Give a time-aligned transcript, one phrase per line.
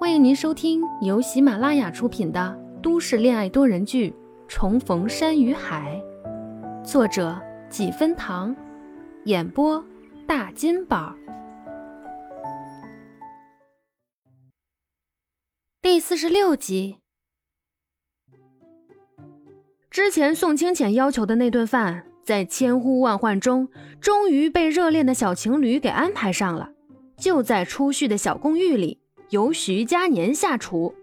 [0.00, 4.10] 欢迎您收听由喜马拉雅出品的都市恋爱多人剧
[4.46, 6.00] 《重逢山与海》，
[6.84, 7.38] 作者
[7.68, 8.54] 几分糖，
[9.24, 9.84] 演播
[10.26, 11.14] 大金宝。
[15.82, 16.98] 第四十六集，
[19.90, 23.68] 之前宋清浅要求的那顿饭，在千呼万唤中，
[24.00, 26.70] 终于被热恋的小情侣给安排上了，
[27.18, 29.00] 就在初旭的小公寓里。
[29.30, 30.94] 由徐佳年下厨。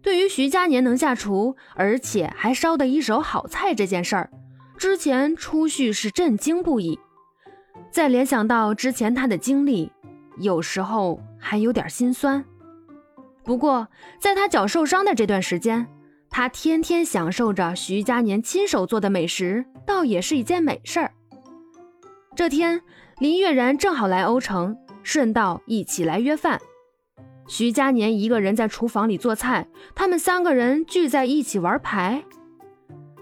[0.00, 4.30] 对于徐佳年能下厨，而且还烧得一手好菜这件事儿，
[4.78, 6.98] 之前初旭是震惊不已。
[7.90, 9.92] 再联想到之前他的经历，
[10.38, 12.42] 有时候还有点心酸。
[13.44, 13.86] 不过，
[14.18, 15.86] 在他脚受伤的这段时间，
[16.30, 21.12] 他天天享受着徐佳年亲手做的美食，倒也是一件美事儿。
[22.34, 22.80] 这天，
[23.18, 24.74] 林月然正好来欧城，
[25.08, 26.60] 顺道一起来约饭。
[27.46, 32.22] 徐佳年一个人在厨房里做菜，他们三个人聚在一起玩牌。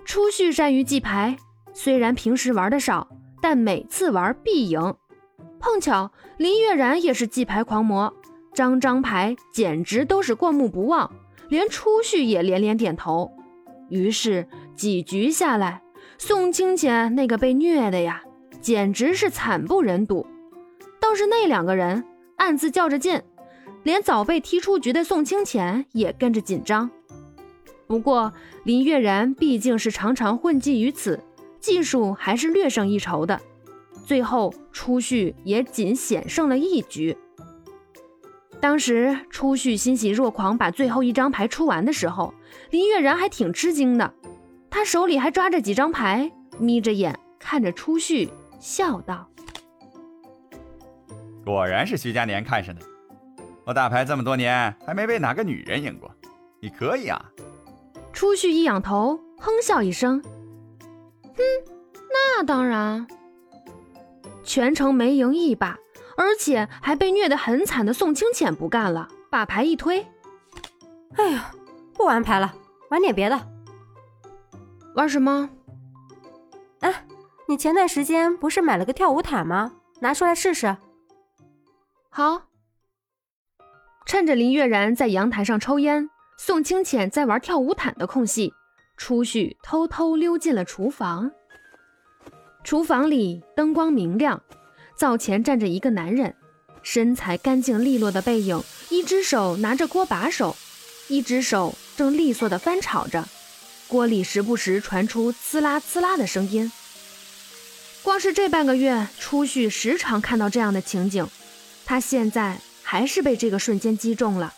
[0.05, 1.37] 初旭善于记牌，
[1.73, 3.07] 虽然平时玩的少，
[3.41, 4.97] 但每次玩必赢。
[5.61, 8.13] 碰巧林月然也是记牌狂魔，
[8.53, 11.09] 张张牌简直都是过目不忘，
[11.49, 13.31] 连初旭也连连点头。
[13.91, 15.83] 于是几局下来，
[16.19, 18.25] 宋清浅那个被虐的呀，
[18.61, 20.27] 简直是惨不忍睹。
[21.01, 22.05] 倒是那两个人
[22.37, 23.23] 暗自较着劲。
[23.83, 26.91] 连早被踢出局的宋清浅也跟着紧张。
[27.87, 28.33] 不过
[28.65, 31.23] 林月然毕竟是常常混迹于此，
[31.61, 33.41] 技术还是略胜一筹的。
[34.05, 37.17] 最后初旭也仅险胜了一局。
[38.61, 42.35] 当时初旭欣喜若狂，把最后一张牌出完的时候，
[42.71, 44.13] 林月然还挺吃惊的。
[44.69, 49.29] 他手里还抓着几张牌，眯着眼看着初旭，笑道
[51.53, 52.83] ：“果然是徐佳年看上的。”
[53.65, 56.15] 我打牌这么多年，还没被哪个女人赢过，
[56.61, 57.25] 你可以啊！
[58.13, 60.23] 初旭一仰头，哼笑一声
[61.35, 61.43] ：“哼，
[62.13, 63.07] 那当然。”
[64.45, 65.77] 全程没赢一把，
[66.17, 70.07] 而且还被虐得很惨的宋清浅不干了，把牌一推
[71.19, 71.51] ：“哎呀，
[71.93, 72.55] 不玩牌了，
[72.91, 73.41] 玩点别的。
[74.95, 75.51] 玩什么？
[76.81, 77.05] 哎，
[77.49, 79.73] 你前段时间不是买了个跳舞毯吗？
[80.01, 80.77] 拿出来试试。”
[82.17, 82.45] 好。
[84.07, 88.55] 趁着林月然在阳台上抽烟，宋清浅在玩跳舞毯的空隙，
[88.97, 91.31] 初旭偷偷溜进了厨房。
[92.65, 94.41] 厨房里灯光明亮，
[94.97, 96.35] 灶前站着一个男人，
[96.83, 100.57] 身材干净利落的背影，一只手拿着锅把手，
[101.09, 103.29] 一只手正利索地翻炒着，
[103.89, 106.73] 锅里时不时传出呲啦呲啦的声音。
[108.03, 111.29] 光是这半个月，初旭时常看到这样的情景，
[111.87, 112.59] 他现在。
[112.89, 114.55] 还是被这个瞬间击中了。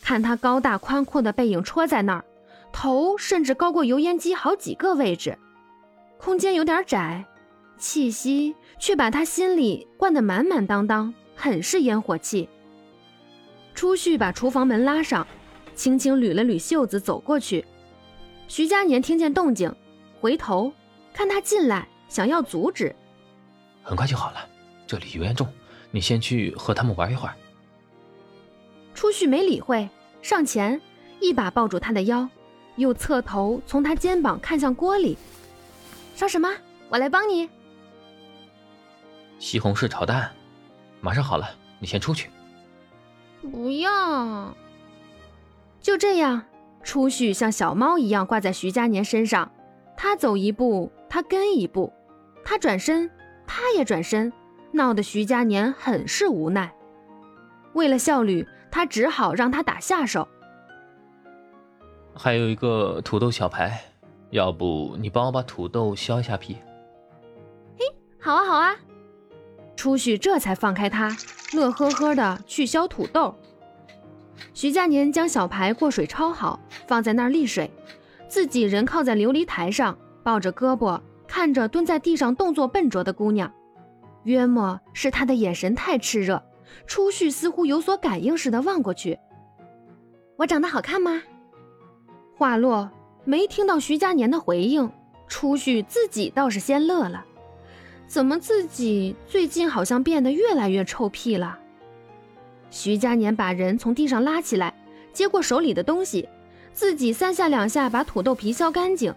[0.00, 2.24] 看他高大宽阔的背影戳在那儿，
[2.72, 5.36] 头甚至高过油烟机好几个位置，
[6.18, 7.24] 空间有点窄，
[7.76, 12.48] 气息却把他心里灌得满满当当，很是烟火气。
[13.74, 15.26] 初旭把厨房门拉上，
[15.74, 17.64] 轻轻捋了捋袖子走过去。
[18.46, 19.74] 徐佳年听见动静，
[20.20, 20.72] 回头
[21.12, 22.94] 看他进来，想要阻止。
[23.82, 24.48] 很快就好了，
[24.86, 25.44] 这里油烟重，
[25.90, 27.34] 你先去和他们玩一会儿。
[28.94, 29.88] 初旭没理会，
[30.22, 30.80] 上前
[31.20, 32.28] 一把抱住他的腰，
[32.76, 35.16] 又侧头从他肩膀看向锅里，
[36.14, 36.48] 烧什么？
[36.88, 37.48] 我来帮你。
[39.38, 40.32] 西红柿炒蛋，
[41.00, 42.28] 马上好了，你先出去。
[43.52, 44.56] 不要。
[45.80, 46.42] 就这样，
[46.82, 49.50] 初旭像小猫一样挂在徐佳年身上，
[49.96, 51.92] 他走一步，他跟一步，
[52.44, 53.08] 他转身，
[53.46, 54.32] 他也转身，
[54.72, 56.72] 闹得徐佳年很是无奈。
[57.74, 58.46] 为了效率。
[58.70, 60.28] 他只好让他打下手。
[62.14, 63.80] 还有一个土豆小排，
[64.28, 66.58] 要不你帮我把土豆削一下皮？
[67.78, 67.86] 嘿，
[68.20, 68.76] 好啊，好啊！
[69.74, 71.16] 初旭这才放开他，
[71.54, 73.34] 乐呵呵的去削土豆。
[74.52, 77.70] 徐佳年将小排过水焯好，放在那儿沥水，
[78.28, 83.50] 自己人靠在琉璃台上，抱着胳膊，看着蹲在地上动作笨拙的姑娘。
[84.28, 86.42] 约莫是他的眼神太炽热。
[86.86, 89.18] 初旭似乎有所感应似的望过去，
[90.36, 91.22] 我长得好看吗？
[92.36, 92.90] 话落，
[93.24, 94.90] 没听到徐佳年的回应，
[95.28, 97.24] 初旭自己倒是先乐了。
[98.06, 101.58] 怎么自己最近好像变得越来越臭屁了？
[102.70, 104.74] 徐佳年把人从地上拉起来，
[105.12, 106.28] 接过手里的东西，
[106.72, 109.12] 自己三下两下把土豆皮削干净。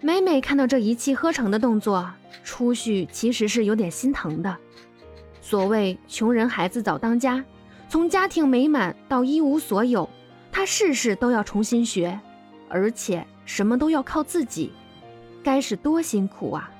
[0.00, 2.10] 每每看到这一气呵成的动作，
[2.44, 4.56] 初旭其实是有点心疼的。
[5.40, 7.44] 所谓穷人孩子早当家，
[7.88, 10.08] 从家庭美满到一无所有，
[10.50, 12.18] 他事事都要重新学，
[12.68, 14.72] 而且什么都要靠自己，
[15.44, 16.70] 该是多辛苦啊！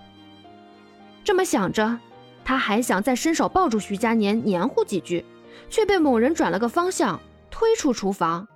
[1.22, 1.98] 这么想着，
[2.44, 5.24] 他还想再伸手抱住徐佳年黏糊几句，
[5.68, 7.20] 却被某人转了个方向，
[7.50, 8.46] 推出厨房。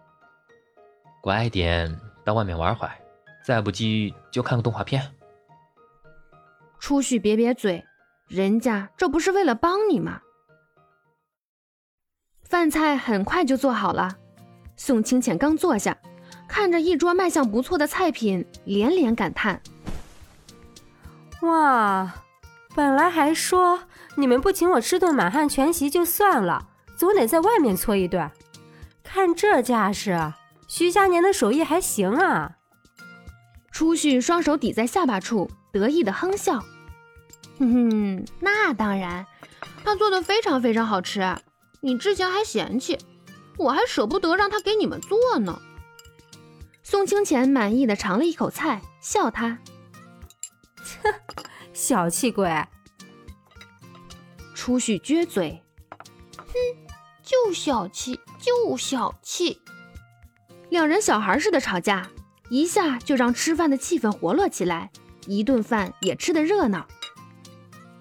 [1.21, 2.93] 乖点，到外面玩会儿，
[3.45, 5.03] 再不济就看个动画片。
[6.81, 7.85] 初旭瘪瘪嘴，
[8.27, 10.23] 人家这不是为了帮你吗？
[12.43, 14.17] 饭菜很快就做好了，
[14.77, 15.97] 宋清浅刚坐下，
[16.49, 19.63] 看着一桌卖相不错的菜品，连连感叹
[21.43, 22.13] ：“哇，
[22.75, 23.85] 本来还说
[24.17, 26.67] 你们不请我吃顿满汉全席就算了，
[26.97, 28.29] 总得在外面搓一顿。
[29.05, 30.33] 看这架势，
[30.67, 32.57] 徐佳年的手艺还行啊！”
[33.71, 35.49] 初旭双手抵在下巴处。
[35.73, 36.59] 得意的哼笑，
[37.59, 39.27] 哼哼，那当然，
[39.85, 41.37] 他做的非常非常好吃。
[41.81, 42.99] 你之前还嫌弃，
[43.57, 45.61] 我还舍不得让他给你们做呢。
[46.83, 49.59] 宋清浅满意的尝了一口菜，笑他，
[50.83, 51.15] 切，
[51.73, 52.51] 小气鬼。
[54.55, 55.63] 初旭撅嘴，
[56.37, 56.53] 哼，
[57.23, 59.63] 就小气，就小气。
[60.69, 62.11] 两人小孩似的吵架，
[62.51, 64.91] 一下就让吃饭的气氛活络起来。
[65.27, 66.87] 一顿饭也吃得热闹。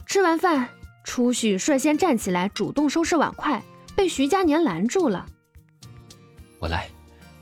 [0.06, 0.70] 吃完饭，
[1.04, 3.62] 初旭率先站起来，主动收拾碗筷，
[3.96, 5.26] 被徐佳年拦住了。
[6.60, 6.90] 我来，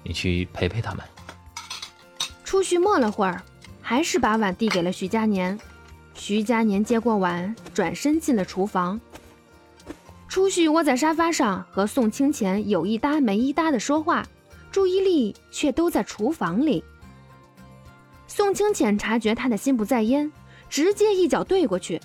[0.03, 1.03] 你去陪陪他们。
[2.43, 3.41] 初旭默了会儿，
[3.81, 5.59] 还是把碗递给了徐佳年。
[6.13, 8.99] 徐佳年接过碗，转身进了厨房。
[10.27, 14.27] 初旭窝在沙发上，和宋清前有一搭没一搭的说话，
[14.71, 16.83] 注意力却都在厨房里。
[18.27, 20.31] 宋清浅察觉他的心不在焉，
[20.69, 21.99] 直接一脚对过去。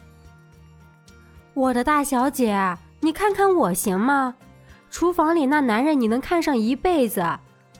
[1.55, 4.35] 我的大小姐，你看看我行吗？
[4.91, 7.25] 厨房里那男人你能看上一辈子，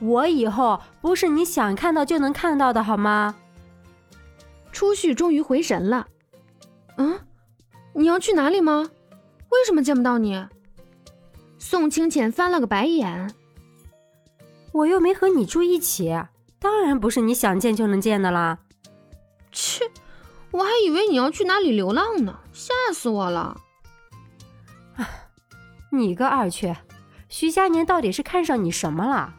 [0.01, 3.35] 我以后不是你想看到就能看到的，好吗？
[4.71, 6.07] 初旭终于回神了。
[6.97, 7.19] 嗯，
[7.93, 8.89] 你要去哪里吗？
[9.49, 10.45] 为什么见不到你？
[11.59, 13.33] 宋清浅翻了个白眼。
[14.71, 16.11] 我又没和你住一起。
[16.63, 18.59] 当然不是你想见就能见的啦！
[19.51, 19.91] 切，
[20.51, 23.59] 我还以为你要去哪里流浪呢，吓死我了！
[24.95, 25.09] 啊，
[25.91, 26.77] 你个二缺，
[27.27, 29.35] 徐佳年到底是看上你什么了？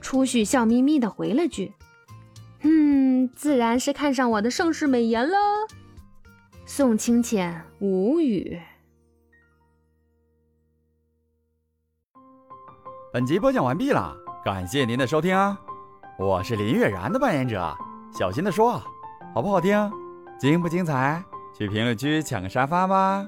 [0.00, 1.72] 初旭笑眯眯的回了句
[2.62, 5.36] ：“嗯，自然是看上我的盛世美颜了。”
[6.66, 8.60] 宋清浅无语。
[13.12, 14.16] 本集播讲完毕了。
[14.42, 15.58] 感谢您的收听啊！
[16.18, 17.76] 我是林月然的扮演者，
[18.10, 18.82] 小心的说，
[19.34, 19.92] 好不好听？
[20.38, 21.22] 精不精彩？
[21.54, 23.22] 去评论区抢个沙发吧！